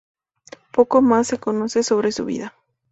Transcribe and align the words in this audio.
Poco 0.71 1.03
más 1.03 1.27
se 1.27 1.37
conoce 1.37 1.83
sobre 1.83 2.11
su 2.11 2.25
vida. 2.25 2.55